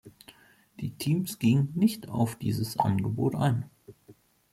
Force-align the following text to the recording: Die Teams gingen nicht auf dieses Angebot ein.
Die 0.79 0.89
Teams 0.97 1.37
gingen 1.37 1.73
nicht 1.75 2.09
auf 2.09 2.35
dieses 2.35 2.79
Angebot 2.79 3.35
ein. 3.35 3.69